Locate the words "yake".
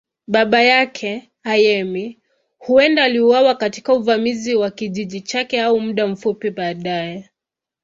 0.61-1.31